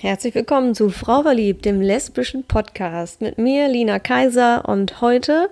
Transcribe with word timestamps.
Herzlich 0.00 0.36
willkommen 0.36 0.76
zu 0.76 0.90
Frau 0.90 1.22
Verliebt, 1.22 1.64
dem 1.64 1.80
lesbischen 1.80 2.44
Podcast 2.44 3.20
mit 3.20 3.36
mir, 3.36 3.66
Lina 3.66 3.98
Kaiser. 3.98 4.68
Und 4.68 5.00
heute 5.00 5.50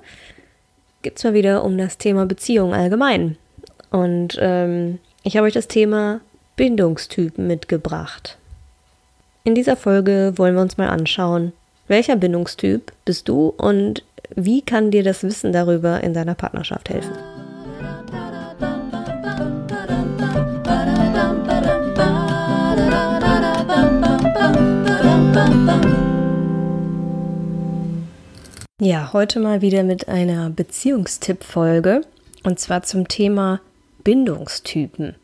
geht 1.02 1.16
es 1.16 1.24
mal 1.24 1.34
wieder 1.34 1.64
um 1.64 1.76
das 1.76 1.98
Thema 1.98 2.26
Beziehung 2.26 2.72
allgemein. 2.72 3.36
Und 3.90 4.38
ähm, 4.40 5.00
ich 5.24 5.36
habe 5.36 5.48
euch 5.48 5.52
das 5.52 5.66
Thema 5.66 6.20
Bindungstypen 6.54 7.44
mitgebracht. 7.48 8.38
In 9.42 9.56
dieser 9.56 9.74
Folge 9.74 10.34
wollen 10.36 10.54
wir 10.54 10.62
uns 10.62 10.78
mal 10.78 10.90
anschauen, 10.90 11.52
welcher 11.88 12.14
Bindungstyp 12.14 12.92
bist 13.04 13.28
du 13.28 13.48
und 13.48 14.04
wie 14.36 14.62
kann 14.62 14.92
dir 14.92 15.02
das 15.02 15.24
Wissen 15.24 15.52
darüber 15.52 16.04
in 16.04 16.14
deiner 16.14 16.36
Partnerschaft 16.36 16.88
helfen. 16.88 17.35
Ja, 28.86 29.12
heute 29.12 29.40
mal 29.40 29.62
wieder 29.62 29.82
mit 29.82 30.06
einer 30.06 30.48
Beziehungstipp-Folge 30.48 32.02
und 32.44 32.60
zwar 32.60 32.84
zum 32.84 33.08
Thema 33.08 33.60
Bindungstypen. 34.04 35.16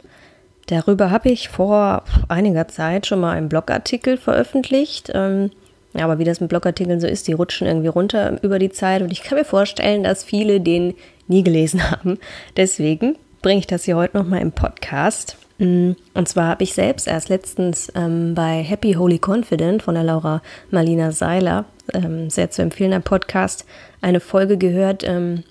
Darüber 0.67 1.13
habe 1.13 1.29
ich 1.29 1.49
vor 1.49 2.03
einiger 2.27 2.67
Zeit 2.67 3.07
schon 3.07 3.21
mal 3.21 3.37
einen 3.37 3.49
Blogartikel 3.49 4.17
veröffentlicht. 4.17 5.13
Ähm, 5.15 5.53
aber 5.95 6.19
wie 6.19 6.25
das 6.25 6.41
mit 6.41 6.49
Blogartikeln 6.49 7.01
so 7.01 7.07
ist, 7.07 7.29
die 7.29 7.35
rutschen 7.35 7.69
irgendwie 7.69 7.87
runter 7.87 8.43
über 8.43 8.59
die 8.59 8.73
Zeit 8.73 9.01
und 9.01 9.13
ich 9.13 9.23
kann 9.23 9.39
mir 9.39 9.45
vorstellen, 9.45 10.03
dass 10.03 10.25
viele 10.25 10.61
den 10.61 10.95
nie 11.29 11.45
gelesen 11.45 11.89
haben. 11.93 12.19
Deswegen 12.57 13.15
bringe 13.43 13.61
ich 13.61 13.69
das 13.69 13.85
hier 13.85 13.95
heute 13.95 14.17
nochmal 14.17 14.41
im 14.41 14.51
Podcast. 14.51 15.37
Mm, 15.63 15.93
und 16.15 16.29
zwar 16.29 16.49
habe 16.49 16.65
ich 16.65 16.75
selbst 16.75 17.07
erst 17.07 17.29
letztens 17.29 17.91
ähm, 17.95 18.35
bei 18.35 18.63
Happy 18.63 18.95
Holy 18.95 19.21
Confident 19.25 19.81
von 19.85 19.95
der 19.95 20.03
Laura 20.03 20.43
Marlina 20.73 21.13
Seiler, 21.13 21.67
ähm, 21.95 22.31
sehr 22.31 22.51
zu 22.51 22.63
empfehlender 22.63 22.99
Podcast, 22.99 23.65
eine 24.01 24.19
Folge 24.19 24.59
gehört 24.59 25.05
ähm, 25.05 25.45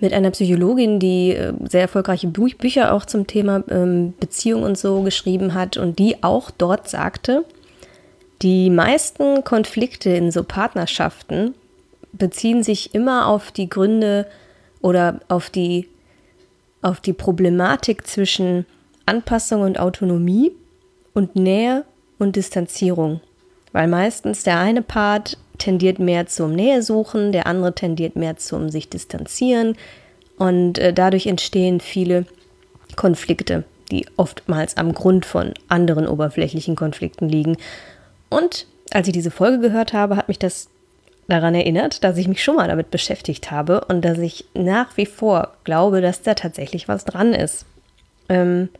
mit 0.00 0.12
einer 0.12 0.30
Psychologin, 0.32 1.00
die 1.00 1.30
äh, 1.30 1.54
sehr 1.66 1.80
erfolgreiche 1.80 2.26
Bü 2.26 2.50
Bücher 2.58 2.92
auch 2.92 3.06
zum 3.06 3.26
Thema 3.26 3.64
ähm, 3.70 4.12
Beziehung 4.20 4.64
und 4.64 4.76
so 4.76 5.00
geschrieben 5.00 5.54
hat 5.54 5.78
und 5.78 5.98
die 5.98 6.22
auch 6.22 6.50
dort 6.50 6.90
sagte, 6.90 7.46
die 8.42 8.68
meisten 8.68 9.44
Konflikte 9.44 10.10
in 10.10 10.30
so 10.30 10.44
Partnerschaften 10.44 11.54
beziehen 12.12 12.62
sich 12.62 12.94
immer 12.94 13.28
auf 13.28 13.50
die 13.50 13.70
Gründe 13.70 14.26
oder 14.82 15.20
auf 15.28 15.48
die, 15.48 15.88
auf 16.82 17.00
die 17.00 17.14
Problematik 17.14 18.06
zwischen 18.06 18.66
Anpassung 19.06 19.62
und 19.62 19.78
Autonomie 19.78 20.52
und 21.14 21.36
Nähe 21.36 21.84
und 22.18 22.36
Distanzierung. 22.36 23.20
Weil 23.72 23.88
meistens 23.88 24.42
der 24.42 24.58
eine 24.58 24.82
Part 24.82 25.38
tendiert 25.58 25.98
mehr 25.98 26.26
zum 26.26 26.54
Nähe 26.54 26.82
suchen, 26.82 27.32
der 27.32 27.46
andere 27.46 27.74
tendiert 27.74 28.16
mehr 28.16 28.36
zum 28.36 28.70
sich 28.70 28.88
distanzieren 28.88 29.76
und 30.38 30.78
äh, 30.78 30.92
dadurch 30.92 31.26
entstehen 31.26 31.80
viele 31.80 32.24
Konflikte, 32.96 33.64
die 33.90 34.06
oftmals 34.16 34.76
am 34.76 34.94
Grund 34.94 35.26
von 35.26 35.52
anderen 35.68 36.08
oberflächlichen 36.08 36.76
Konflikten 36.76 37.28
liegen. 37.28 37.56
Und 38.30 38.66
als 38.90 39.06
ich 39.06 39.12
diese 39.12 39.30
Folge 39.30 39.60
gehört 39.60 39.92
habe, 39.92 40.16
hat 40.16 40.28
mich 40.28 40.38
das 40.38 40.68
daran 41.28 41.54
erinnert, 41.54 42.02
dass 42.02 42.16
ich 42.16 42.26
mich 42.26 42.42
schon 42.42 42.56
mal 42.56 42.68
damit 42.68 42.90
beschäftigt 42.90 43.50
habe 43.50 43.84
und 43.84 44.04
dass 44.04 44.18
ich 44.18 44.46
nach 44.54 44.96
wie 44.96 45.06
vor 45.06 45.52
glaube, 45.64 46.00
dass 46.00 46.22
da 46.22 46.34
tatsächlich 46.34 46.88
was 46.88 47.04
dran 47.04 47.34
ist. 47.34 47.66
Ähm, 48.28 48.70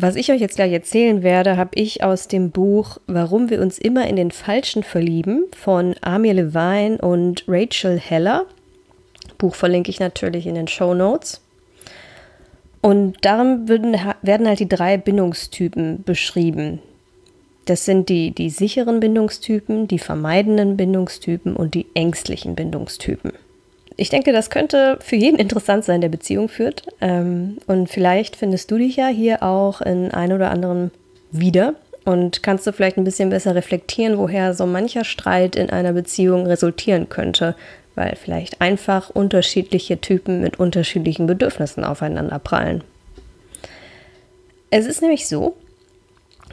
was 0.00 0.14
ich 0.14 0.30
euch 0.30 0.40
jetzt 0.40 0.54
gleich 0.54 0.72
erzählen 0.72 1.24
werde, 1.24 1.56
habe 1.56 1.70
ich 1.74 2.04
aus 2.04 2.28
dem 2.28 2.52
Buch 2.52 2.98
Warum 3.08 3.50
wir 3.50 3.60
uns 3.60 3.78
immer 3.78 4.06
in 4.06 4.14
den 4.14 4.30
Falschen 4.30 4.84
verlieben 4.84 5.46
von 5.56 5.96
Amir 6.02 6.34
Levine 6.34 6.98
und 6.98 7.42
Rachel 7.48 7.98
Heller. 7.98 8.46
Buch 9.38 9.56
verlinke 9.56 9.90
ich 9.90 9.98
natürlich 9.98 10.46
in 10.46 10.54
den 10.54 10.68
Show 10.68 10.94
Notes. 10.94 11.40
Und 12.80 13.16
darin 13.22 13.68
werden 13.68 14.46
halt 14.46 14.60
die 14.60 14.68
drei 14.68 14.98
Bindungstypen 14.98 16.04
beschrieben. 16.04 16.78
Das 17.64 17.84
sind 17.84 18.08
die, 18.08 18.30
die 18.30 18.50
sicheren 18.50 19.00
Bindungstypen, 19.00 19.88
die 19.88 19.98
vermeidenden 19.98 20.76
Bindungstypen 20.76 21.56
und 21.56 21.74
die 21.74 21.86
ängstlichen 21.94 22.54
Bindungstypen 22.54 23.32
ich 23.98 24.08
denke, 24.08 24.32
das 24.32 24.48
könnte 24.48 24.98
für 25.02 25.16
jeden 25.16 25.38
interessant 25.38 25.84
sein, 25.84 26.00
der 26.00 26.08
Beziehung 26.08 26.48
führt. 26.48 26.84
Ähm, 27.02 27.58
und 27.66 27.90
vielleicht 27.90 28.36
findest 28.36 28.70
du 28.70 28.78
dich 28.78 28.96
ja 28.96 29.08
hier 29.08 29.42
auch 29.42 29.82
in 29.82 30.12
ein 30.12 30.32
oder 30.32 30.50
anderem 30.50 30.90
wieder 31.30 31.74
und 32.04 32.42
kannst 32.42 32.66
du 32.66 32.72
vielleicht 32.72 32.96
ein 32.96 33.04
bisschen 33.04 33.28
besser 33.28 33.54
reflektieren, 33.54 34.16
woher 34.16 34.54
so 34.54 34.64
mancher 34.64 35.04
Streit 35.04 35.56
in 35.56 35.68
einer 35.68 35.92
Beziehung 35.92 36.46
resultieren 36.46 37.10
könnte, 37.10 37.54
weil 37.96 38.16
vielleicht 38.16 38.62
einfach 38.62 39.10
unterschiedliche 39.10 40.00
Typen 40.00 40.40
mit 40.40 40.58
unterschiedlichen 40.58 41.26
Bedürfnissen 41.26 41.84
aufeinander 41.84 42.38
prallen. 42.38 42.82
Es 44.70 44.86
ist 44.86 45.02
nämlich 45.02 45.26
so, 45.26 45.56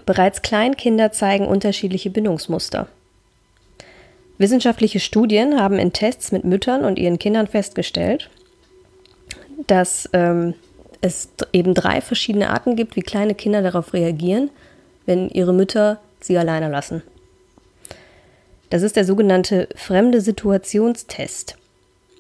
bereits 0.06 0.42
Kleinkinder 0.42 1.12
zeigen 1.12 1.46
unterschiedliche 1.48 2.10
Bindungsmuster. 2.10 2.88
Wissenschaftliche 4.38 5.00
Studien 5.00 5.60
haben 5.60 5.80
in 5.80 5.94
Tests 5.94 6.32
mit 6.32 6.44
Müttern 6.44 6.84
und 6.84 7.00
ihren 7.00 7.20
Kindern 7.20 7.48
festgestellt, 7.48 8.30
dass 9.68 10.10
ähm, 10.14 10.54
es 11.02 11.30
eben 11.54 11.74
drei 11.74 12.02
verschiedene 12.02 12.50
Arten 12.50 12.76
gibt, 12.76 12.96
wie 12.96 13.02
kleine 13.02 13.36
Kinder 13.36 13.62
darauf 13.62 13.94
reagieren, 13.94 14.50
wenn 15.06 15.30
ihre 15.30 15.54
Mütter 15.54 16.00
sie 16.20 16.38
alleine 16.38 16.70
lassen. 16.70 17.04
Das 18.70 18.82
ist 18.82 18.96
der 18.96 19.06
sogenannte 19.06 19.70
fremde 19.76 20.20
Situationstest. 20.20 21.56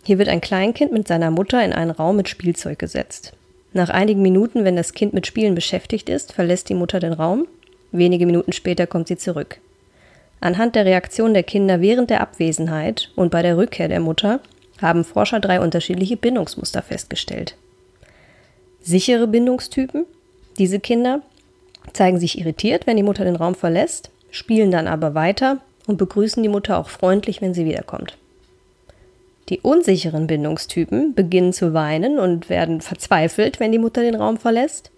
Hier 0.03 0.19
wird 0.19 0.29
ein 0.29 0.41
Kleinkind 0.41 0.91
mit 0.91 1.07
seiner 1.07 1.31
Mutter 1.31 1.65
in 1.65 1.73
einen 1.73 1.91
Raum 1.91 2.15
mit 2.15 2.29
Spielzeug 2.29 2.77
gesetzt. 2.77 3.33
Nach 3.73 3.89
einigen 3.89 4.21
Minuten, 4.21 4.63
wenn 4.63 4.75
das 4.75 4.93
Kind 4.93 5.13
mit 5.13 5.27
Spielen 5.27 5.55
beschäftigt 5.55 6.07
ist, 6.07 6.31
verlässt 6.31 6.69
die 6.69 6.75
Mutter 6.75 6.99
den 6.99 7.11
Raum. 7.11 7.47
Wenige 7.91 8.25
Minuten 8.25 8.53
später 8.53 8.87
kommt 8.87 9.07
sie 9.07 9.17
zurück. 9.17 9.59
Anhand 10.39 10.75
der 10.75 10.85
Reaktion 10.85 11.33
der 11.33 11.43
Kinder 11.43 11.81
während 11.81 12.09
der 12.09 12.21
Abwesenheit 12.21 13.11
und 13.15 13.31
bei 13.31 13.41
der 13.41 13.57
Rückkehr 13.57 13.87
der 13.87 13.99
Mutter 13.99 14.39
haben 14.81 15.03
Forscher 15.03 15.39
drei 15.39 15.59
unterschiedliche 15.59 16.17
Bindungsmuster 16.17 16.81
festgestellt. 16.81 17.55
Sichere 18.81 19.27
Bindungstypen. 19.27 20.05
Diese 20.57 20.79
Kinder 20.79 21.21
zeigen 21.93 22.19
sich 22.19 22.39
irritiert, 22.39 22.87
wenn 22.87 22.97
die 22.97 23.03
Mutter 23.03 23.25
den 23.25 23.35
Raum 23.35 23.55
verlässt, 23.55 24.11
spielen 24.31 24.71
dann 24.71 24.87
aber 24.87 25.15
weiter 25.15 25.59
und 25.87 25.97
begrüßen 25.97 26.43
die 26.43 26.49
Mutter 26.49 26.77
auch 26.77 26.89
freundlich, 26.89 27.41
wenn 27.41 27.53
sie 27.53 27.65
wiederkommt. 27.65 28.17
Die 29.49 29.59
unsicheren 29.59 30.27
Bindungstypen 30.27 31.13
beginnen 31.13 31.53
zu 31.53 31.73
weinen 31.73 32.17
und 32.17 32.49
werden 32.49 32.81
verzweifelt, 32.81 33.59
wenn 33.59 33.71
die 33.71 33.79
Mutter 33.79 34.01
den 34.01 34.15
Raum 34.15 34.37
verlässt. 34.37 34.91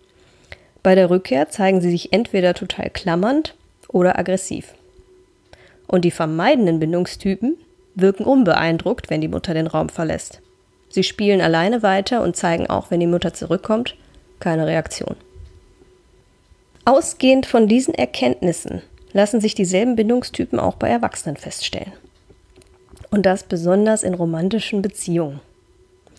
Bei 0.83 0.95
der 0.95 1.09
Rückkehr 1.09 1.49
zeigen 1.49 1.81
sie 1.81 1.91
sich 1.91 2.13
entweder 2.13 2.53
total 2.53 2.89
klammernd 2.89 3.55
oder 3.89 4.17
aggressiv. 4.17 4.73
Und 5.87 6.03
die 6.03 6.11
vermeidenden 6.11 6.79
Bindungstypen 6.79 7.57
wirken 7.95 8.25
unbeeindruckt, 8.25 9.09
wenn 9.09 9.21
die 9.21 9.27
Mutter 9.27 9.53
den 9.53 9.67
Raum 9.67 9.89
verlässt. 9.89 10.41
Sie 10.89 11.03
spielen 11.03 11.41
alleine 11.41 11.83
weiter 11.83 12.21
und 12.21 12.35
zeigen 12.35 12.67
auch, 12.67 12.91
wenn 12.91 12.99
die 12.99 13.07
Mutter 13.07 13.33
zurückkommt, 13.33 13.95
keine 14.39 14.67
Reaktion. 14.67 15.15
Ausgehend 16.85 17.45
von 17.45 17.67
diesen 17.67 17.93
Erkenntnissen 17.93 18.81
lassen 19.11 19.41
sich 19.41 19.55
dieselben 19.55 19.95
Bindungstypen 19.95 20.59
auch 20.59 20.75
bei 20.75 20.89
Erwachsenen 20.89 21.35
feststellen. 21.35 21.91
Und 23.09 23.25
das 23.25 23.43
besonders 23.43 24.03
in 24.03 24.13
romantischen 24.13 24.81
Beziehungen. 24.81 25.39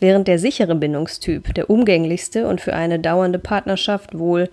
Während 0.00 0.28
der 0.28 0.38
sichere 0.38 0.74
Bindungstyp 0.74 1.54
der 1.54 1.70
umgänglichste 1.70 2.46
und 2.46 2.60
für 2.60 2.74
eine 2.74 2.98
dauernde 2.98 3.38
Partnerschaft 3.38 4.18
wohl 4.18 4.48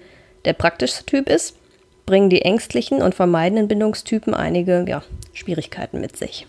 der 0.46 0.54
praktischste 0.54 1.06
Typ 1.06 1.30
ist, 1.30 1.56
bringen 2.06 2.30
die 2.30 2.44
ängstlichen 2.44 3.02
und 3.02 3.16
vermeidenden 3.16 3.68
Bindungstypen 3.68 4.34
einige 4.34 4.86
ja, 4.88 5.04
Schwierigkeiten 5.34 6.02
mit 6.02 6.18
sich. 6.18 6.46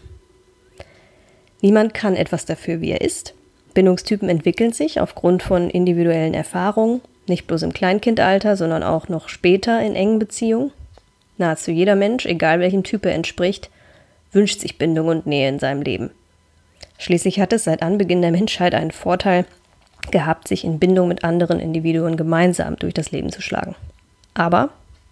Niemand 1.62 1.94
kann 1.94 2.17
etwas 2.17 2.44
dafür, 2.44 2.81
wie 2.81 2.91
er 2.91 3.00
ist. 3.00 3.35
Bindungstypen 3.75 4.29
entwickeln 4.29 4.73
sich 4.73 5.00
aufgrund 5.00 5.43
von 5.43 5.70
individuellen 5.70 6.35
Erfahrungen, 6.35 7.00
nicht 7.26 7.47
bloß 7.47 7.62
im 7.62 7.73
Kleinkindalter, 7.73 8.56
sondern 8.56 8.82
auch 8.82 9.08
noch 9.08 9.29
später 9.29 9.82
in 9.82 9.94
engen 9.94 10.19
Beziehungen. 10.19 10.73
Nahezu 11.38 11.70
jeder 11.70 11.97
Mensch, 11.97 12.25
egal 12.25 12.61
welchem 12.61 12.85
Typ 12.85 13.05
er 13.05 13.14
entspricht, 13.14 13.70
wünscht 14.32 14.61
sich 14.61 14.79
Bindung 14.79 15.09
und 15.09 15.26
Nähe 15.26 15.49
in 15.49 15.59
seinem 15.59 15.82
Leben. 15.82 16.11
Schließlich 16.99 17.41
hat 17.41 17.52
es 17.52 17.64
seit 17.64 17.82
Anbeginn 17.82 18.23
der 18.23 18.31
Menschheit 18.31 18.75
einen 18.75 18.91
Vorteil 18.91 19.44
gehabt, 20.11 20.49
sich 20.49 20.64
in 20.64 20.79
Bindung 20.79 21.09
mit 21.09 21.25
anderen 21.25 21.59
Individuen 21.59 22.17
gemeinsam 22.17 22.76
durch 22.76 22.94
das 22.94 23.11
Leben 23.11 23.32
zu 23.32 23.43
schlagen. 23.43 23.75
Aber 24.35 24.70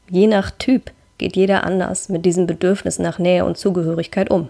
Je 0.09 0.27
nach 0.27 0.51
Typ 0.51 0.91
geht 1.19 1.37
jeder 1.37 1.65
anders 1.65 2.09
mit 2.09 2.25
diesem 2.25 2.47
Bedürfnis 2.47 2.99
nach 2.99 3.19
Nähe 3.19 3.45
und 3.45 3.56
Zugehörigkeit 3.56 4.31
um. 4.31 4.49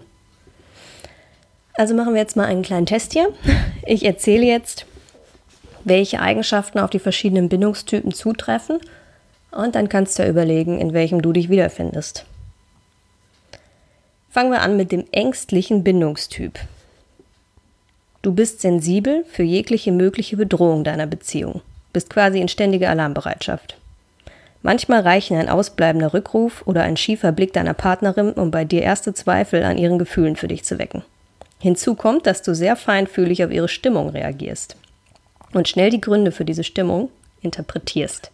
Also 1.73 1.93
machen 1.93 2.13
wir 2.13 2.21
jetzt 2.21 2.35
mal 2.35 2.45
einen 2.45 2.61
kleinen 2.61 2.85
Test 2.85 3.13
hier. 3.13 3.29
Ich 3.85 4.05
erzähle 4.05 4.45
jetzt, 4.45 4.85
welche 5.83 6.19
Eigenschaften 6.19 6.79
auf 6.79 6.89
die 6.89 6.99
verschiedenen 6.99 7.49
Bindungstypen 7.49 8.13
zutreffen 8.13 8.79
und 9.51 9.75
dann 9.75 9.89
kannst 9.89 10.17
du 10.17 10.27
überlegen, 10.27 10.79
in 10.79 10.93
welchem 10.93 11.21
du 11.21 11.31
dich 11.31 11.49
wiederfindest. 11.49 12.25
Fangen 14.29 14.51
wir 14.51 14.61
an 14.61 14.75
mit 14.75 14.91
dem 14.91 15.05
ängstlichen 15.11 15.83
Bindungstyp. 15.83 16.59
Du 18.21 18.33
bist 18.33 18.61
sensibel 18.61 19.23
für 19.31 19.43
jegliche 19.43 19.91
mögliche 19.91 20.35
Bedrohung 20.35 20.83
deiner 20.83 21.07
Beziehung, 21.07 21.61
bist 21.93 22.09
quasi 22.09 22.39
in 22.39 22.47
ständiger 22.47 22.89
Alarmbereitschaft. 22.89 23.77
Manchmal 24.65 25.01
reichen 25.01 25.37
ein 25.37 25.47
ausbleibender 25.47 26.15
Rückruf 26.15 26.63
oder 26.65 26.81
ein 26.81 26.97
schiefer 26.97 27.31
Blick 27.31 27.53
deiner 27.53 27.75
Partnerin, 27.75 28.31
um 28.31 28.49
bei 28.49 28.65
dir 28.65 28.81
erste 28.81 29.13
Zweifel 29.13 29.61
an 29.61 29.77
ihren 29.77 29.99
Gefühlen 29.99 30.35
für 30.35 30.47
dich 30.47 30.63
zu 30.63 30.79
wecken. 30.79 31.03
Hinzu 31.59 31.93
kommt, 31.93 32.25
dass 32.25 32.41
du 32.41 32.55
sehr 32.55 32.75
feinfühlig 32.75 33.45
auf 33.45 33.51
ihre 33.51 33.67
Stimmung 33.67 34.09
reagierst 34.09 34.75
und 35.53 35.67
schnell 35.67 35.91
die 35.91 36.01
Gründe 36.01 36.31
für 36.31 36.45
diese 36.45 36.63
Stimmung 36.63 37.11
interpretierst. 37.43 38.31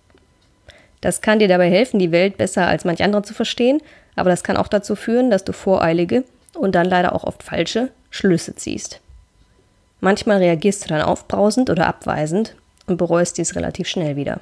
Das 1.01 1.19
kann 1.19 1.39
dir 1.39 1.49
dabei 1.49 1.69
helfen, 1.69 1.99
die 1.99 2.13
Welt 2.13 2.37
besser 2.37 2.65
als 2.65 2.85
manch 2.85 3.03
andere 3.03 3.23
zu 3.23 3.33
verstehen, 3.33 3.81
aber 4.15 4.29
das 4.29 4.45
kann 4.45 4.55
auch 4.55 4.69
dazu 4.69 4.95
führen, 4.95 5.31
dass 5.31 5.43
du 5.43 5.51
voreilige 5.51 6.23
und 6.53 6.75
dann 6.75 6.85
leider 6.85 7.13
auch 7.13 7.25
oft 7.25 7.43
falsche 7.43 7.89
Schlüsse 8.09 8.55
ziehst. 8.55 9.01
Manchmal 9.99 10.37
reagierst 10.37 10.85
du 10.85 10.87
dann 10.87 11.01
aufbrausend 11.01 11.69
oder 11.69 11.87
abweisend 11.87 12.55
und 12.87 12.95
bereust 12.95 13.37
dies 13.37 13.57
relativ 13.57 13.89
schnell 13.89 14.15
wieder. 14.15 14.39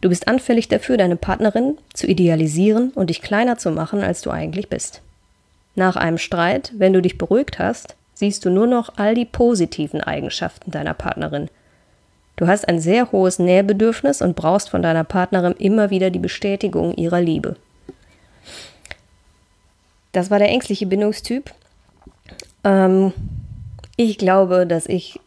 Du 0.00 0.08
bist 0.08 0.28
anfällig 0.28 0.68
dafür, 0.68 0.96
deine 0.96 1.16
Partnerin 1.16 1.76
zu 1.92 2.06
idealisieren 2.06 2.90
und 2.94 3.10
dich 3.10 3.20
kleiner 3.20 3.58
zu 3.58 3.70
machen, 3.70 4.02
als 4.02 4.20
du 4.20 4.30
eigentlich 4.30 4.68
bist. 4.68 5.02
Nach 5.74 5.96
einem 5.96 6.18
Streit, 6.18 6.72
wenn 6.76 6.92
du 6.92 7.02
dich 7.02 7.18
beruhigt 7.18 7.58
hast, 7.58 7.96
siehst 8.14 8.44
du 8.44 8.50
nur 8.50 8.66
noch 8.66 8.94
all 8.96 9.14
die 9.14 9.24
positiven 9.24 10.00
Eigenschaften 10.00 10.70
deiner 10.70 10.94
Partnerin. 10.94 11.48
Du 12.36 12.46
hast 12.46 12.68
ein 12.68 12.80
sehr 12.80 13.10
hohes 13.10 13.38
Nähebedürfnis 13.38 14.22
und 14.22 14.36
brauchst 14.36 14.70
von 14.70 14.82
deiner 14.82 15.04
Partnerin 15.04 15.54
immer 15.54 15.90
wieder 15.90 16.10
die 16.10 16.20
Bestätigung 16.20 16.94
ihrer 16.94 17.20
Liebe. 17.20 17.56
Das 20.12 20.30
war 20.30 20.38
der 20.38 20.48
ängstliche 20.48 20.86
Bindungstyp. 20.86 21.52
Ähm, 22.64 23.12
ich 23.96 24.18
glaube, 24.18 24.66
dass 24.66 24.86
ich 24.86 25.18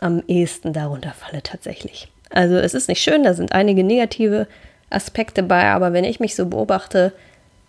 am 0.00 0.22
ehesten 0.26 0.72
darunter 0.72 1.12
falle 1.12 1.42
tatsächlich. 1.42 2.08
Also 2.32 2.56
es 2.56 2.74
ist 2.74 2.88
nicht 2.88 3.02
schön, 3.02 3.22
da 3.22 3.34
sind 3.34 3.52
einige 3.52 3.84
negative 3.84 4.46
Aspekte 4.90 5.42
bei, 5.42 5.64
aber 5.64 5.92
wenn 5.92 6.04
ich 6.04 6.20
mich 6.20 6.34
so 6.34 6.46
beobachte, 6.46 7.12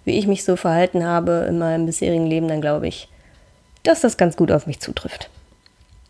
wie 0.05 0.17
ich 0.17 0.27
mich 0.27 0.43
so 0.43 0.55
verhalten 0.55 1.05
habe 1.05 1.45
in 1.47 1.57
meinem 1.57 1.85
bisherigen 1.85 2.27
Leben, 2.27 2.47
dann 2.47 2.61
glaube 2.61 2.87
ich, 2.87 3.07
dass 3.83 4.01
das 4.01 4.17
ganz 4.17 4.35
gut 4.35 4.51
auf 4.51 4.67
mich 4.67 4.79
zutrifft. 4.79 5.29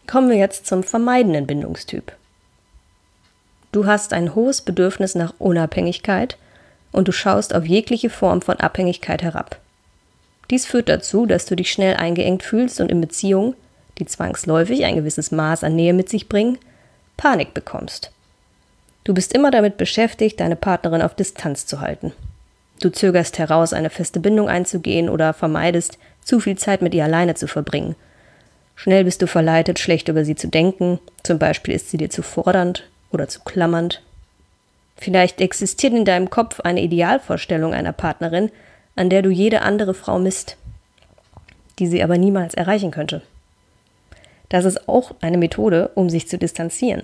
Kommen 0.08 0.30
wir 0.30 0.38
jetzt 0.38 0.66
zum 0.68 0.84
vermeidenden 0.84 1.48
Bindungstyp. 1.48 2.14
Du 3.72 3.88
hast 3.88 4.14
ein 4.14 4.36
hohes 4.36 4.62
Bedürfnis 4.62 5.16
nach 5.16 5.34
Unabhängigkeit 5.40 6.38
und 6.92 7.08
du 7.08 7.12
schaust 7.12 7.56
auf 7.56 7.66
jegliche 7.66 8.12
Form 8.12 8.42
von 8.42 8.60
Abhängigkeit 8.60 9.24
herab. 9.24 9.60
Dies 10.52 10.66
führt 10.68 10.90
dazu, 10.90 11.26
dass 11.26 11.46
du 11.46 11.56
dich 11.56 11.72
schnell 11.72 11.96
eingeengt 11.96 12.44
fühlst 12.44 12.80
und 12.80 12.92
in 12.92 13.02
Beziehungen, 13.02 13.56
die 13.98 14.06
zwangsläufig 14.06 14.86
ein 14.86 14.96
gewisses 14.96 15.32
Maß 15.32 15.64
an 15.64 15.76
Nähe 15.76 15.94
mit 15.94 16.10
sich 16.10 16.30
bringen, 16.30 16.60
Panik 17.18 17.54
bekommst. 17.54 18.13
Du 19.04 19.14
bist 19.14 19.34
immer 19.34 19.52
damit 19.52 19.78
beschäftigt, 19.78 20.40
deine 20.40 20.56
Partnerin 20.56 21.02
auf 21.02 21.16
Distanz 21.16 21.66
zu 21.66 21.82
halten. 21.82 22.14
Du 22.82 22.90
zögerst 22.90 23.38
heraus, 23.38 23.74
eine 23.74 23.90
feste 23.90 24.20
Bindung 24.20 24.50
einzugehen 24.50 25.10
oder 25.10 25.34
vermeidest, 25.34 25.98
zu 26.22 26.40
viel 26.40 26.58
Zeit 26.58 26.82
mit 26.82 26.94
ihr 26.94 27.04
alleine 27.04 27.36
zu 27.36 27.48
verbringen. 27.48 27.96
Schnell 28.76 29.04
bist 29.04 29.22
du 29.22 29.28
verleitet, 29.28 29.80
schlecht 29.80 30.08
über 30.08 30.26
sie 30.26 30.36
zu 30.36 30.48
denken, 30.48 31.00
zum 31.22 31.38
Beispiel 31.38 31.76
ist 31.76 31.90
sie 31.90 31.98
dir 31.98 32.10
zu 32.10 32.24
fordernd 32.24 32.90
oder 33.12 33.28
zu 33.28 33.42
klammernd. 33.42 34.02
Vielleicht 34.98 35.42
existiert 35.42 35.94
in 35.94 36.06
deinem 36.06 36.30
Kopf 36.30 36.60
eine 36.62 36.82
Idealvorstellung 36.82 37.74
einer 37.74 37.94
Partnerin, 37.94 38.52
an 38.96 39.10
der 39.10 39.22
du 39.22 39.30
jede 39.30 39.62
andere 39.62 39.94
Frau 39.94 40.20
misst, 40.20 40.58
die 41.80 41.88
sie 41.88 42.04
aber 42.04 42.18
niemals 42.18 42.54
erreichen 42.54 42.92
könnte. 42.92 43.22
Das 44.50 44.66
ist 44.66 44.88
auch 44.88 45.16
eine 45.22 45.38
Methode, 45.38 45.92
um 45.96 46.10
sich 46.10 46.28
zu 46.28 46.38
distanzieren. 46.38 47.04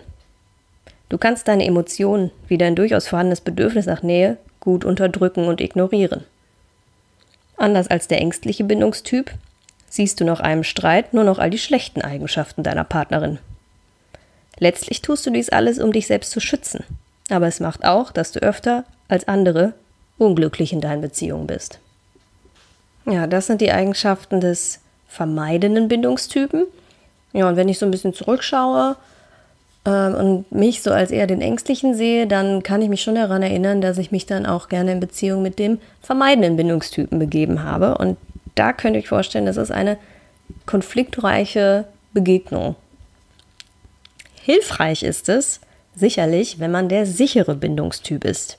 Du 1.09 1.17
kannst 1.17 1.47
deine 1.47 1.65
Emotionen, 1.65 2.31
wie 2.47 2.57
dein 2.57 2.75
durchaus 2.75 3.07
vorhandenes 3.07 3.41
Bedürfnis 3.41 3.87
nach 3.87 4.03
Nähe, 4.03 4.37
gut 4.59 4.85
unterdrücken 4.85 5.47
und 5.47 5.61
ignorieren. 5.61 6.23
Anders 7.57 7.87
als 7.87 8.07
der 8.07 8.21
ängstliche 8.21 8.63
Bindungstyp 8.63 9.31
siehst 9.89 10.19
du 10.19 10.23
nach 10.25 10.39
einem 10.39 10.63
Streit 10.63 11.13
nur 11.13 11.23
noch 11.23 11.39
all 11.39 11.49
die 11.49 11.57
schlechten 11.57 12.01
Eigenschaften 12.01 12.63
deiner 12.63 12.83
Partnerin. 12.83 13.39
Letztlich 14.59 15.01
tust 15.01 15.25
du 15.25 15.31
dies 15.31 15.49
alles, 15.49 15.79
um 15.79 15.91
dich 15.91 16.07
selbst 16.07 16.31
zu 16.31 16.39
schützen, 16.39 16.83
aber 17.29 17.47
es 17.47 17.59
macht 17.59 17.85
auch, 17.85 18.11
dass 18.11 18.31
du 18.31 18.41
öfter 18.41 18.85
als 19.07 19.27
andere 19.27 19.73
unglücklich 20.17 20.73
in 20.73 20.81
deinen 20.81 21.01
Beziehungen 21.01 21.47
bist. 21.47 21.79
Ja, 23.05 23.25
das 23.25 23.47
sind 23.47 23.61
die 23.61 23.71
Eigenschaften 23.71 24.39
des 24.39 24.79
vermeidenden 25.07 25.87
Bindungstypen. 25.87 26.65
Ja, 27.33 27.47
und 27.49 27.55
wenn 27.55 27.69
ich 27.69 27.79
so 27.79 27.85
ein 27.85 27.91
bisschen 27.91 28.13
zurückschaue, 28.13 28.97
ähm, 29.85 30.15
und 30.15 30.51
mich 30.51 30.81
so 30.81 30.91
als 30.91 31.11
eher 31.11 31.27
den 31.27 31.41
Ängstlichen 31.41 31.95
sehe, 31.95 32.27
dann 32.27 32.63
kann 32.63 32.81
ich 32.81 32.89
mich 32.89 33.01
schon 33.01 33.15
daran 33.15 33.41
erinnern, 33.41 33.81
dass 33.81 33.97
ich 33.97 34.11
mich 34.11 34.25
dann 34.25 34.45
auch 34.45 34.69
gerne 34.69 34.91
in 34.91 34.99
Beziehung 34.99 35.41
mit 35.41 35.59
dem 35.59 35.79
vermeidenden 36.01 36.57
Bindungstypen 36.57 37.19
begeben 37.19 37.63
habe. 37.63 37.97
Und 37.97 38.17
da 38.55 38.73
könnte 38.73 38.99
ich 38.99 39.07
vorstellen, 39.07 39.45
das 39.45 39.57
ist 39.57 39.71
eine 39.71 39.97
konfliktreiche 40.65 41.85
Begegnung. 42.13 42.75
Hilfreich 44.41 45.03
ist 45.03 45.29
es 45.29 45.61
sicherlich, 45.95 46.59
wenn 46.59 46.71
man 46.71 46.89
der 46.89 47.05
sichere 47.05 47.55
Bindungstyp 47.55 48.25
ist. 48.25 48.57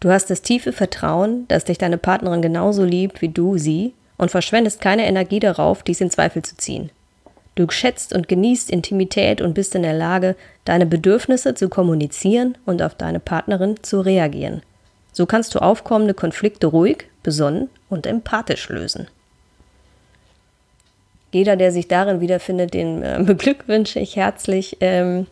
Du 0.00 0.10
hast 0.10 0.30
das 0.30 0.42
tiefe 0.42 0.72
Vertrauen, 0.72 1.46
dass 1.48 1.64
dich 1.64 1.78
deine 1.78 1.98
Partnerin 1.98 2.42
genauso 2.42 2.84
liebt 2.84 3.22
wie 3.22 3.28
du 3.28 3.56
sie 3.56 3.94
und 4.18 4.30
verschwendest 4.30 4.80
keine 4.80 5.06
Energie 5.06 5.40
darauf, 5.40 5.82
dies 5.82 6.00
in 6.00 6.10
Zweifel 6.10 6.42
zu 6.42 6.56
ziehen. 6.56 6.90
Du 7.54 7.70
schätzt 7.70 8.14
und 8.14 8.28
genießt 8.28 8.70
Intimität 8.70 9.40
und 9.40 9.54
bist 9.54 9.74
in 9.74 9.82
der 9.82 9.92
Lage, 9.92 10.36
deine 10.64 10.86
Bedürfnisse 10.86 11.54
zu 11.54 11.68
kommunizieren 11.68 12.56
und 12.64 12.80
auf 12.82 12.94
deine 12.94 13.20
Partnerin 13.20 13.82
zu 13.82 14.00
reagieren. 14.00 14.62
So 15.12 15.26
kannst 15.26 15.54
du 15.54 15.58
aufkommende 15.58 16.14
Konflikte 16.14 16.66
ruhig, 16.68 17.04
besonnen 17.22 17.68
und 17.90 18.06
empathisch 18.06 18.68
lösen. 18.70 19.08
Jeder, 21.32 21.56
der 21.56 21.72
sich 21.72 21.88
darin 21.88 22.20
wiederfindet, 22.20 22.74
den 22.74 23.02
äh, 23.02 23.22
beglückwünsche 23.24 24.00
ich 24.00 24.16
herzlich. 24.16 24.78
Ähm, 24.80 25.26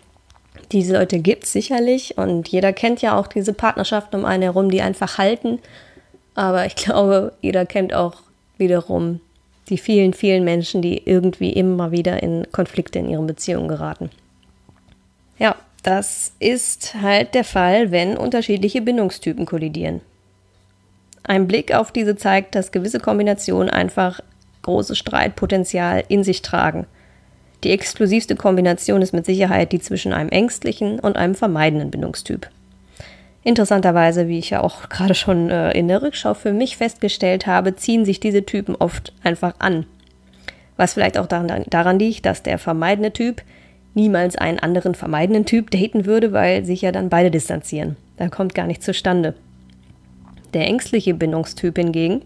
diese 0.73 0.95
Leute 0.95 1.19
gibt 1.19 1.45
es 1.45 1.53
sicherlich 1.53 2.19
und 2.19 2.49
jeder 2.49 2.73
kennt 2.73 3.01
ja 3.03 3.19
auch 3.19 3.27
diese 3.27 3.55
Partnerschaften 3.55 4.17
um 4.17 4.25
einen 4.25 4.43
herum, 4.43 4.71
die 4.71 4.83
einfach 4.83 5.17
halten. 5.17 5.59
Aber 6.35 6.67
ich 6.67 6.77
glaube, 6.77 7.33
jeder 7.41 7.65
kennt 7.65 7.95
auch 7.95 8.23
wiederum 8.59 9.21
die 9.69 9.79
vielen, 9.79 10.15
vielen 10.15 10.45
Menschen, 10.45 10.83
die 10.83 11.03
irgendwie 11.05 11.53
immer 11.53 11.93
wieder 11.93 12.23
in 12.23 12.47
Konflikte 12.51 12.99
in 12.99 13.09
ihren 13.09 13.27
Beziehungen 13.27 13.69
geraten. 13.69 14.11
Ja, 15.39 15.57
das 15.83 16.33
ist 16.39 16.95
halt 17.01 17.35
der 17.35 17.45
Fall, 17.45 17.91
wenn 17.91 18.17
unterschiedliche 18.17 18.83
Bindungstypen 18.83 19.47
kollidieren. 19.47 20.01
Ein 21.23 21.47
Blick 21.47 21.73
auf 21.75 21.93
diese 21.93 22.17
zeigt, 22.17 22.55
dass 22.55 22.73
gewisse 22.73 22.99
Kombinationen 22.99 23.71
einfach 23.71 24.21
großes 24.63 24.99
Streitpotenzial 24.99 26.05
in 26.09 26.25
sich 26.25 26.43
tragen. 26.43 26.87
Die 27.63 27.71
exklusivste 27.71 28.37
Kombination 28.37 29.03
ist 29.03 29.13
mit 29.13 29.27
Sicherheit 29.27 29.73
die 29.73 29.81
zwischen 29.81 30.13
einem 30.13 30.31
ängstlichen 30.31 30.99
und 30.99 31.17
einem 31.17 31.35
vermeidenden 31.35 31.91
Bindungstyp. 31.91 32.49
Interessanterweise, 33.43 34.29
wie 34.29 34.39
ich 34.39 34.51
ja 34.51 34.61
auch 34.61 34.89
gerade 34.89 35.15
schon 35.15 35.51
äh, 35.51 35.73
in 35.73 35.89
der 35.89 36.03
Rückschau 36.03 36.35
für 36.35 36.53
mich 36.53 36.77
festgestellt 36.77 37.47
habe, 37.47 37.75
ziehen 37.75 38.05
sich 38.05 38.21
diese 38.21 38.45
Typen 38.45 38.77
oft 38.77 39.15
einfach 39.23 39.55
an. 39.59 39.87
Was 40.77 40.95
vielleicht 40.95 41.19
auch 41.19 41.27
daran, 41.27 41.65
daran 41.69 41.99
liegt, 41.99 42.27
dass 42.27 42.43
der 42.43 42.59
vermeidende 42.59 43.13
Typ 43.13 43.43
niemals 43.95 44.37
einen 44.37 44.59
anderen 44.59 44.95
vermeidenden 44.95 45.47
Typ 45.47 45.71
daten 45.71 46.05
würde, 46.05 46.33
weil 46.33 46.65
sich 46.65 46.83
ja 46.83 46.93
dann 46.93 47.09
beide 47.09 47.31
distanzieren. 47.31 47.97
Da 48.19 48.29
kommt 48.29 48.55
gar 48.55 48.67
nichts 48.67 48.85
zustande. 48.85 49.35
Der 50.53 50.67
ängstliche 50.67 51.15
Bindungstyp 51.15 51.77
hingegen 51.77 52.23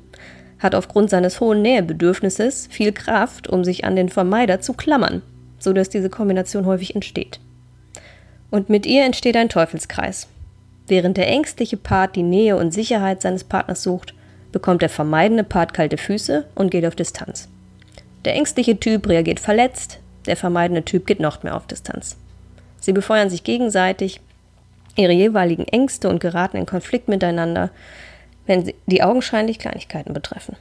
hat 0.59 0.75
aufgrund 0.75 1.11
seines 1.11 1.41
hohen 1.41 1.63
Nähebedürfnisses 1.63 2.69
viel 2.71 2.93
Kraft, 2.93 3.49
um 3.49 3.65
sich 3.65 3.85
an 3.85 3.97
den 3.97 4.09
Vermeider 4.09 4.61
zu 4.61 4.73
klammern, 4.73 5.23
sodass 5.59 5.91
diese 5.91 6.11
Kombination 6.11 6.67
häufig 6.67 6.95
entsteht. 6.95 7.39
Und 8.51 8.69
mit 8.69 8.87
ihr 8.87 9.05
entsteht 9.05 9.37
ein 9.37 9.49
Teufelskreis. 9.49 10.29
Während 10.87 11.17
der 11.17 11.29
ängstliche 11.29 11.77
Part 11.77 12.15
die 12.17 12.23
Nähe 12.23 12.57
und 12.57 12.73
Sicherheit 12.73 13.23
seines 13.23 13.45
Partners 13.45 13.83
sucht, 13.83 14.15
bekommt 14.53 14.83
der 14.83 14.89
vermeidende 14.89 15.45
Part 15.45 15.75
kalte 15.75 15.97
Füße 15.97 16.45
und 16.55 16.71
geht 16.71 16.87
auf 16.87 16.95
Distanz. 16.95 17.49
Der 18.25 18.35
ängstliche 18.35 18.79
Typ 18.79 19.09
reagiert 19.09 19.41
verletzt, 19.41 19.99
der 20.27 20.37
vermeidende 20.37 20.85
Typ 20.85 21.07
geht 21.07 21.21
noch 21.21 21.43
mehr 21.43 21.57
auf 21.57 21.67
Distanz. 21.67 22.17
Sie 22.81 22.93
befeuern 22.93 23.31
sich 23.31 23.45
gegenseitig, 23.45 24.21
ihre 24.97 25.13
jeweiligen 25.13 25.67
Ängste 25.67 26.09
und 26.09 26.21
geraten 26.21 26.57
in 26.57 26.67
Konflikt 26.67 27.09
miteinander, 27.09 27.71
wenn 28.47 28.65
sie 28.65 28.75
die 28.87 29.03
augenscheinlich 29.03 29.59
Kleinigkeiten 29.59 30.13
betreffen. 30.13 30.57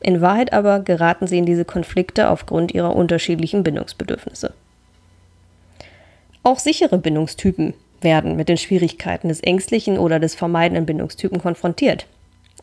In 0.00 0.20
Wahrheit 0.20 0.52
aber 0.52 0.80
geraten 0.80 1.26
sie 1.26 1.38
in 1.38 1.46
diese 1.46 1.64
Konflikte 1.64 2.30
aufgrund 2.30 2.72
ihrer 2.72 2.96
unterschiedlichen 2.96 3.62
Bindungsbedürfnisse. 3.62 4.54
Auch 6.42 6.58
sichere 6.58 6.96
Bindungstypen 6.96 7.74
werden 8.00 8.36
mit 8.36 8.48
den 8.48 8.56
Schwierigkeiten 8.56 9.28
des 9.28 9.40
ängstlichen 9.40 9.98
oder 9.98 10.18
des 10.18 10.34
vermeidenden 10.34 10.86
Bindungstypen 10.86 11.40
konfrontiert. 11.40 12.06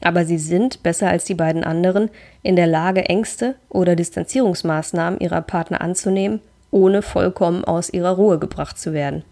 Aber 0.01 0.25
sie 0.25 0.38
sind, 0.38 0.84
besser 0.84 1.10
als 1.10 1.25
die 1.25 1.34
beiden 1.34 1.63
anderen, 1.63 2.10
in 2.44 2.56
der 2.56 2.67
Lage, 2.67 3.06
Ängste 3.06 3.56
oder 3.70 3.96
Distanzierungsmaßnahmen 3.96 5.20
ihrer 5.20 5.41
Partner 5.41 5.82
anzunehmen, 5.82 6.39
ohne 6.72 7.01
vollkommen 7.01 7.63
aus 7.65 7.89
ihrer 7.89 8.12
Ruhe 8.12 8.39
gebracht 8.39 8.77
zu 8.77 8.94
werden. 8.94 9.24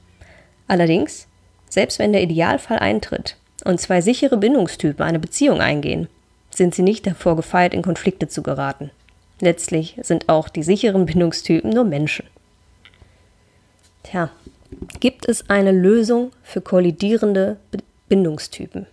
Allerdings, 0.68 1.28
selbst 1.70 2.00
wenn 2.00 2.14
der 2.14 2.24
Idealfall 2.24 2.80
eintritt 2.80 3.38
und 3.64 3.80
zwei 3.80 4.02
sichere 4.02 4.38
Bindungstypen 4.38 5.06
eine 5.06 5.20
Beziehung 5.20 5.62
eingehen, 5.62 6.08
sind 6.50 6.74
sie 6.74 6.84
nicht 6.84 7.06
davor 7.06 7.36
gefeit, 7.36 7.74
in 7.74 7.82
Konflikte 7.82 8.28
zu 8.28 8.42
geraten. 8.42 8.90
Letztlich 9.42 9.98
sind 10.02 10.30
auch 10.30 10.48
die 10.48 10.64
sicheren 10.64 11.06
Bindungstypen 11.06 11.70
nur 11.70 11.84
Menschen. 11.84 12.26
Tja, 14.04 14.30
gibt 15.00 15.28
es 15.28 15.50
eine 15.50 15.72
Lösung 15.72 16.32
für 16.44 16.62
kollidierende 16.62 17.58
Bindungstypen? 18.08 18.88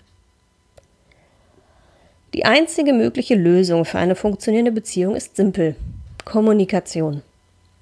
Die 2.34 2.44
einzige 2.46 2.92
mögliche 2.92 3.34
Lösung 3.34 3.84
für 3.84 3.98
eine 3.98 4.14
funktionierende 4.14 4.72
Beziehung 4.72 5.14
ist 5.14 5.36
simpel. 5.36 5.76
Kommunikation. 6.24 7.22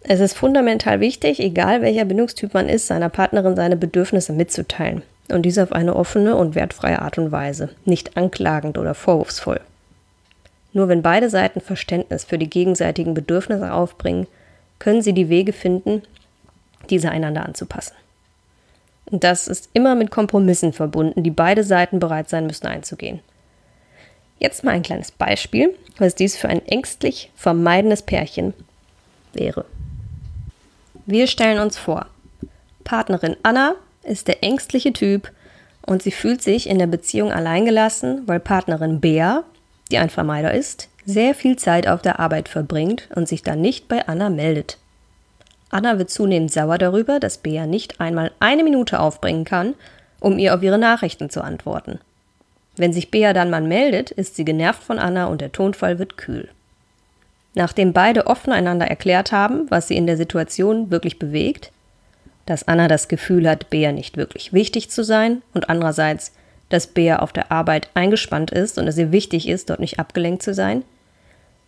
Es 0.03 0.19
ist 0.19 0.37
fundamental 0.37 1.01
wichtig, 1.01 1.41
egal 1.41 1.83
welcher 1.83 2.05
Bindungstyp 2.05 2.55
man 2.55 2.69
ist, 2.69 2.87
seiner 2.87 3.11
Partnerin 3.11 3.55
seine 3.55 3.77
Bedürfnisse 3.77 4.33
mitzuteilen. 4.33 5.03
Und 5.31 5.43
dies 5.43 5.59
auf 5.59 5.73
eine 5.73 5.95
offene 5.95 6.35
und 6.37 6.55
wertfreie 6.55 7.01
Art 7.01 7.19
und 7.19 7.31
Weise, 7.31 7.69
nicht 7.85 8.17
anklagend 8.17 8.79
oder 8.79 8.95
vorwurfsvoll. 8.95 9.61
Nur 10.73 10.89
wenn 10.89 11.03
beide 11.03 11.31
Seiten 11.31 11.61
Verständnis 11.61 12.25
für 12.25 12.39
die 12.39 12.51
gegenseitigen 12.51 13.15
Bedürfnisse 13.15 13.73
aufbringen, 13.73 14.27
können 14.79 15.03
sie 15.03 15.13
die 15.13 15.29
Wege 15.29 15.53
finden, 15.53 16.03
diese 16.91 17.11
einander 17.11 17.45
anzupassen. 17.45 17.95
Und 19.07 19.25
das 19.25 19.49
ist 19.49 19.71
immer 19.73 19.95
mit 19.95 20.11
Kompromissen 20.11 20.73
verbunden, 20.73 21.23
die 21.23 21.31
beide 21.31 21.65
Seiten 21.65 21.99
bereit 21.99 22.29
sein 22.29 22.47
müssen 22.47 22.67
einzugehen. 22.67 23.21
Jetzt 24.39 24.65
mal 24.65 24.73
ein 24.73 24.83
kleines 24.83 25.11
Beispiel, 25.11 25.75
was 25.99 26.15
dies 26.15 26.37
für 26.37 26.49
ein 26.49 26.65
ängstlich 26.67 27.31
vermeidendes 27.37 28.03
Pärchen 28.03 28.55
wäre. 29.33 29.65
Wir 31.07 31.27
stellen 31.27 31.59
uns 31.59 31.77
vor, 31.77 32.07
Partnerin 32.85 33.37
Anna 33.43 33.75
ist 34.03 34.29
der 34.29 34.43
ängstliche 34.43 34.93
Typ 34.93 35.31
und 35.83 36.03
sie 36.03 36.11
fühlt 36.11 36.43
sich 36.43 36.69
in 36.69 36.79
der 36.79 36.87
Beziehung 36.87 37.33
alleingelassen, 37.33 38.23
weil 38.27 38.41
Partnerin 38.41 39.01
Bea, 39.01 39.45
die 39.91 39.99
ein 39.99 40.11
Vermeider 40.11 40.55
ist, 40.55 40.89
sehr 41.05 41.35
viel 41.35 41.57
Zeit 41.57 41.89
auf 41.89 42.01
der 42.01 42.21
Arbeit 42.21 42.49
verbringt 42.49 43.09
und 43.15 43.29
sich 43.29 43.43
dann 43.43 43.61
nicht 43.61 43.89
bei 43.89 44.07
Anna 44.07 44.31
meldet. 44.31 44.79
Anna 45.71 45.99
wird 45.99 46.11
zunehmend 46.11 46.53
sauer 46.53 46.79
darüber, 46.79 47.21
dass 47.21 47.39
Bea 47.39 47.67
nicht 47.67 48.01
einmal 48.01 48.33
eine 48.41 48.65
Minute 48.65 49.01
aufbringen 49.01 49.45
kann, 49.45 49.75
um 50.19 50.39
ihr 50.39 50.55
auf 50.55 50.63
ihre 50.63 50.79
Nachrichten 50.79 51.31
zu 51.31 51.43
antworten. 51.43 51.99
Wenn 52.77 52.93
sich 52.93 53.11
Bea 53.11 53.33
dann 53.33 53.51
mal 53.51 53.63
meldet, 53.63 54.11
ist 54.11 54.37
sie 54.37 54.45
genervt 54.45 54.83
von 54.83 54.99
Anna 54.99 55.27
und 55.27 55.41
der 55.41 55.53
Tonfall 55.53 55.99
wird 55.99 56.17
kühl. 56.17 56.49
Nachdem 57.55 57.93
beide 57.93 58.27
offen 58.27 58.53
einander 58.53 58.87
erklärt 58.87 59.33
haben, 59.33 59.71
was 59.71 59.89
sie 59.89 59.97
in 59.97 60.07
der 60.07 60.17
Situation 60.17 60.91
wirklich 60.91 61.19
bewegt, 61.19 61.73
dass 62.47 62.67
Anna 62.67 62.89
das 62.89 63.09
Gefühl 63.09 63.49
hat, 63.49 63.71
Bea 63.71 63.93
nicht 63.93 64.17
wirklich 64.17 64.53
wichtig 64.53 64.91
zu 64.91 65.05
sein 65.05 65.43
und 65.53 65.69
andererseits, 65.69 66.33
dass 66.69 66.87
Bea 66.87 67.19
auf 67.19 67.33
der 67.33 67.51
Arbeit 67.53 67.91
eingespannt 67.95 68.51
ist 68.51 68.79
und 68.79 68.87
es 68.87 68.99
ihr 68.99 69.13
wichtig 69.13 69.49
ist, 69.49 69.71
dort 69.71 69.81
nicht 69.81 69.99
abgelenkt 69.99 70.43
zu 70.43 70.55
sein, 70.55 70.85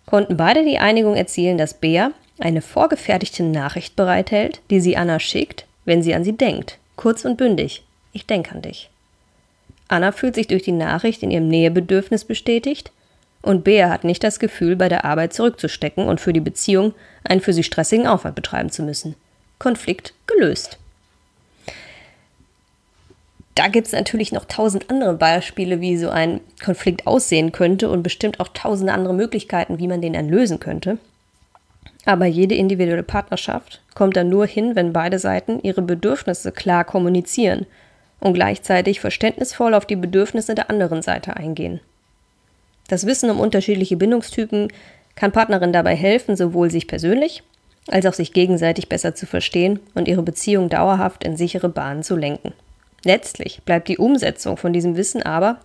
konnten 0.06 0.36
beide 0.36 0.64
die 0.64 0.78
Einigung 0.78 1.14
erzielen, 1.14 1.58
dass 1.58 1.74
Bea 1.74 2.12
eine 2.38 2.62
vorgefertigte 2.62 3.42
Nachricht 3.42 3.96
bereithält, 3.96 4.60
die 4.70 4.80
sie 4.80 4.96
Anna 4.96 5.20
schickt, 5.20 5.66
wenn 5.84 6.02
sie 6.02 6.14
an 6.14 6.24
sie 6.24 6.36
denkt. 6.36 6.78
Kurz 6.96 7.24
und 7.24 7.36
bündig. 7.36 7.84
Ich 8.12 8.26
denke 8.26 8.52
an 8.52 8.62
dich. 8.62 8.90
Anna 9.88 10.12
fühlt 10.12 10.34
sich 10.34 10.46
durch 10.46 10.62
die 10.62 10.72
Nachricht 10.72 11.22
in 11.22 11.30
ihrem 11.30 11.48
Nähebedürfnis 11.48 12.24
bestätigt 12.24 12.92
und 13.42 13.64
Bea 13.64 13.90
hat 13.90 14.04
nicht 14.04 14.22
das 14.22 14.38
Gefühl, 14.38 14.76
bei 14.76 14.88
der 14.88 15.04
Arbeit 15.04 15.34
zurückzustecken 15.34 16.06
und 16.06 16.20
für 16.20 16.32
die 16.32 16.40
Beziehung 16.40 16.94
einen 17.24 17.40
für 17.40 17.52
sie 17.52 17.64
stressigen 17.64 18.06
Aufwand 18.06 18.36
betreiben 18.36 18.70
zu 18.70 18.82
müssen. 18.82 19.16
Konflikt 19.58 20.14
gelöst. 20.26 20.78
Da 23.54 23.68
gibt 23.68 23.88
es 23.88 23.92
natürlich 23.92 24.32
noch 24.32 24.46
tausend 24.46 24.88
andere 24.88 25.14
Beispiele, 25.14 25.80
wie 25.80 25.98
so 25.98 26.08
ein 26.08 26.40
Konflikt 26.64 27.06
aussehen 27.06 27.52
könnte 27.52 27.90
und 27.90 28.02
bestimmt 28.02 28.40
auch 28.40 28.48
tausende 28.48 28.94
andere 28.94 29.12
Möglichkeiten, 29.12 29.78
wie 29.78 29.88
man 29.88 30.00
den 30.00 30.14
dann 30.14 30.28
lösen 30.28 30.58
könnte. 30.58 30.98
Aber 32.04 32.26
jede 32.26 32.54
individuelle 32.54 33.02
Partnerschaft 33.02 33.80
kommt 33.94 34.16
dann 34.16 34.28
nur 34.28 34.46
hin, 34.46 34.74
wenn 34.74 34.92
beide 34.92 35.18
Seiten 35.18 35.60
ihre 35.62 35.82
Bedürfnisse 35.82 36.52
klar 36.52 36.84
kommunizieren 36.84 37.66
und 38.20 38.34
gleichzeitig 38.34 39.00
verständnisvoll 39.00 39.74
auf 39.74 39.86
die 39.86 39.96
Bedürfnisse 39.96 40.54
der 40.54 40.70
anderen 40.70 41.02
Seite 41.02 41.36
eingehen. 41.36 41.80
Das 42.88 43.06
Wissen 43.06 43.30
um 43.30 43.40
unterschiedliche 43.40 43.96
Bindungstypen 43.96 44.68
kann 45.14 45.32
Partnerin 45.32 45.72
dabei 45.72 45.94
helfen, 45.94 46.36
sowohl 46.36 46.70
sich 46.70 46.88
persönlich 46.88 47.42
als 47.88 48.06
auch 48.06 48.12
sich 48.12 48.32
gegenseitig 48.32 48.88
besser 48.88 49.14
zu 49.14 49.26
verstehen 49.26 49.80
und 49.94 50.08
ihre 50.08 50.22
Beziehung 50.22 50.68
dauerhaft 50.68 51.24
in 51.24 51.36
sichere 51.36 51.68
Bahnen 51.68 52.02
zu 52.02 52.16
lenken. 52.16 52.52
Letztlich 53.04 53.62
bleibt 53.64 53.88
die 53.88 53.98
Umsetzung 53.98 54.56
von 54.56 54.72
diesem 54.72 54.96
Wissen 54.96 55.22
aber 55.22 55.58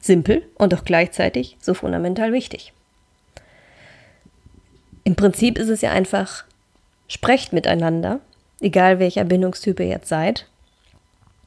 simpel 0.00 0.42
und 0.56 0.74
auch 0.74 0.84
gleichzeitig 0.84 1.56
so 1.60 1.74
fundamental 1.74 2.32
wichtig. 2.32 2.72
Im 5.04 5.16
Prinzip 5.16 5.58
ist 5.58 5.68
es 5.68 5.82
ja 5.82 5.90
einfach, 5.90 6.44
sprecht 7.08 7.52
miteinander, 7.52 8.20
egal 8.60 8.98
welcher 8.98 9.24
Bindungstyp 9.24 9.80
ihr 9.80 9.86
jetzt 9.86 10.08
seid, 10.08 10.46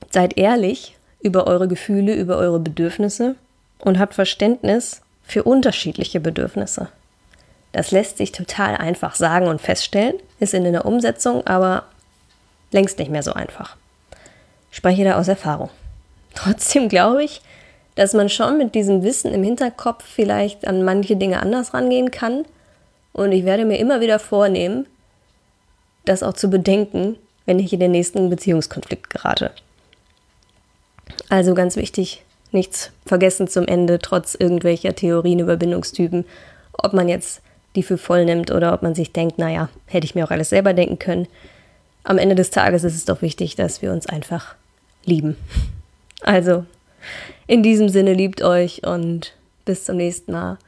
Seid 0.10 0.38
ehrlich 0.38 0.96
über 1.22 1.48
eure 1.48 1.68
Gefühle, 1.68 2.14
über 2.16 2.38
eure 2.38 2.60
Bedürfnisse 2.60 3.36
und 3.80 4.00
habt 4.00 4.14
Verständnis 4.14 5.02
für 5.24 5.44
unterschiedliche 5.44 6.20
Bedürfnisse. 6.20 6.88
Das 7.74 7.92
lässt 7.92 8.18
sich 8.18 8.32
total 8.32 8.78
einfach 8.78 9.16
sagen 9.16 9.48
und 9.48 9.62
feststellen, 9.62 10.16
ist 10.40 10.54
in 10.54 10.64
der 10.64 10.86
Umsetzung 10.86 11.46
aber 11.46 11.84
längst 12.72 12.98
nicht 13.00 13.12
mehr 13.12 13.24
so 13.24 13.34
einfach. 13.34 13.76
Spreche 14.72 15.04
da 15.04 15.20
aus 15.20 15.28
Erfahrung. 15.28 15.70
Trotzdem 16.34 16.88
glaube 16.88 17.24
ich, 17.24 17.42
dass 17.96 18.14
man 18.14 18.30
schon 18.30 18.58
mit 18.58 18.76
diesem 18.76 19.04
Wissen 19.04 19.34
im 19.34 19.44
Hinterkopf 19.44 20.06
vielleicht 20.06 20.68
an 20.68 20.84
manche 20.84 21.16
Dinge 21.16 21.42
anders 21.42 21.74
rangehen 21.74 22.12
kann. 22.12 22.46
Und 23.18 23.32
ich 23.32 23.46
werde 23.46 23.66
mir 23.66 23.80
immer 23.80 24.00
wieder 24.00 24.20
vornehmen, 24.20 24.86
das 26.06 26.22
auch 26.22 26.34
zu 26.34 26.50
bedenken, 26.50 27.18
wenn 27.48 27.58
ich 27.58 27.74
in 27.74 27.80
den 27.80 27.92
nächsten 27.92 28.30
Beziehungskonflikt 28.30 29.10
gerate. 29.10 29.52
Also 31.28 31.56
ganz 31.56 31.76
wichtig, 31.78 32.24
nichts 32.52 32.92
vergessen 33.08 33.48
zum 33.48 33.66
Ende, 33.68 33.98
trotz 33.98 34.36
irgendwelcher 34.36 34.94
Theorien 34.94 35.40
über 35.40 35.58
Bindungstypen, 35.58 36.26
ob 36.74 36.94
man 36.94 37.10
jetzt 37.10 37.42
die 37.76 37.82
für 37.82 37.98
voll 37.98 38.24
nimmt 38.24 38.52
oder 38.52 38.72
ob 38.72 38.84
man 38.84 38.94
sich 38.94 39.14
denkt, 39.14 39.40
naja, 39.40 39.70
hätte 39.88 40.06
ich 40.06 40.14
mir 40.14 40.24
auch 40.24 40.32
alles 40.32 40.50
selber 40.50 40.74
denken 40.74 41.00
können. 41.00 41.28
Am 42.04 42.20
Ende 42.20 42.36
des 42.36 42.52
Tages 42.52 42.84
ist 42.84 42.96
es 42.96 43.06
doch 43.06 43.24
wichtig, 43.24 43.56
dass 43.56 43.82
wir 43.82 43.92
uns 43.92 44.06
einfach 44.06 44.54
lieben. 45.06 45.36
Also, 46.22 46.66
in 47.48 47.64
diesem 47.64 47.90
Sinne 47.90 48.14
liebt 48.14 48.44
euch 48.44 48.86
und 48.86 49.34
bis 49.66 49.86
zum 49.86 49.98
nächsten 49.98 50.34
Mal. 50.34 50.60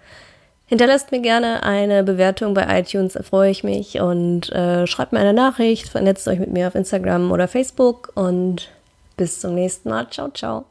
Hinterlasst 0.70 1.12
mir 1.12 1.20
gerne 1.20 1.64
eine 1.64 2.04
Bewertung 2.04 2.54
bei 2.54 2.80
iTunes, 2.80 3.14
da 3.14 3.24
freue 3.24 3.50
ich 3.50 3.64
mich. 3.64 4.00
Und 4.00 4.52
äh, 4.52 4.86
schreibt 4.86 5.14
mir 5.14 5.20
eine 5.20 5.34
Nachricht, 5.34 5.90
vernetzt 5.90 6.28
euch 6.28 6.38
mit 6.38 6.54
mir 6.54 6.68
auf 6.68 6.76
Instagram 6.76 7.32
oder 7.32 7.48
Facebook 7.48 8.12
und 8.14 8.70
bis 9.18 9.40
zum 9.42 9.56
nächsten 9.56 9.90
Mal. 9.90 10.08
Ciao, 10.12 10.30
ciao. 10.30 10.66